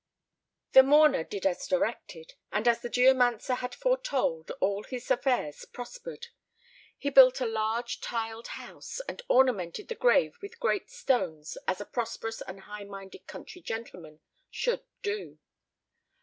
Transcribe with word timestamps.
The 0.71 0.81
mourner 0.81 1.23
did 1.23 1.45
as 1.45 1.67
directed, 1.67 2.33
and 2.51 2.67
as 2.67 2.81
the 2.81 2.89
geomancer 2.89 3.53
had 3.57 3.75
foretold, 3.75 4.49
all 4.59 4.81
his 4.83 5.11
affairs 5.11 5.63
prospered. 5.65 6.29
He 6.97 7.11
built 7.11 7.39
a 7.39 7.45
large 7.45 8.01
tiled 8.01 8.47
house, 8.47 8.99
and 9.07 9.21
ornamented 9.29 9.89
the 9.89 9.93
grave 9.93 10.39
with 10.41 10.59
great 10.59 10.89
stones 10.89 11.55
as 11.67 11.79
a 11.79 11.85
prosperous 11.85 12.41
and 12.41 12.61
high 12.61 12.83
minded 12.83 13.27
country 13.27 13.61
gentleman 13.61 14.21
should 14.49 14.81
do. 15.03 15.37